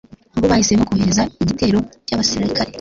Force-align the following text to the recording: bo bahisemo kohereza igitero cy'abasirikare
bo 0.39 0.45
bahisemo 0.51 0.83
kohereza 0.89 1.23
igitero 1.43 1.79
cy'abasirikare 2.05 2.69